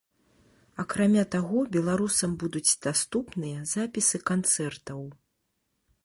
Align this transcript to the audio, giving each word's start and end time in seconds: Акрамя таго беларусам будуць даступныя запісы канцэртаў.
Акрамя 0.83 1.23
таго 1.35 1.59
беларусам 1.75 2.31
будуць 2.43 2.77
даступныя 2.85 3.59
запісы 3.73 4.17
канцэртаў. 4.31 5.05